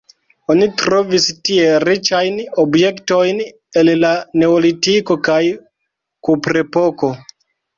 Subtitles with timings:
[0.51, 3.43] Oni trovis tie riĉajn objektojn
[3.83, 5.41] el la neolitiko kaj
[6.29, 7.13] kuprepoko.